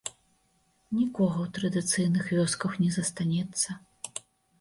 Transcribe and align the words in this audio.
Нікога 0.99 1.37
ў 1.45 1.49
традыцыйных 1.57 2.31
вёсках 2.37 2.71
не 2.85 2.89
застанецца. 2.97 3.77